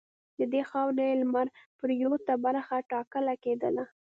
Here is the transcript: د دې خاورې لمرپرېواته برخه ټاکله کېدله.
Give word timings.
د 0.39 0.41
دې 0.53 0.61
خاورې 0.69 1.19
لمرپرېواته 1.21 2.33
برخه 2.45 2.75
ټاکله 2.91 3.33
کېدله. 3.43 3.83